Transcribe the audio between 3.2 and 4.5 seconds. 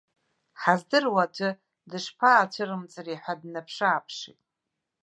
ҳәа даанаԥшы-ааԥшит.